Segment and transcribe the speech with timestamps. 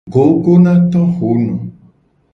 [0.13, 1.55] Gogo na tohono.